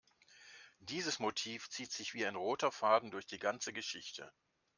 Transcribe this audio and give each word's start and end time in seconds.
Dieses 0.79 1.19
Motiv 1.19 1.69
zieht 1.69 1.91
sich 1.91 2.15
wie 2.15 2.25
ein 2.25 2.35
roter 2.35 2.71
Faden 2.71 3.11
durch 3.11 3.27
die 3.27 3.37
ganze 3.37 3.71
Geschichte. 3.71 4.31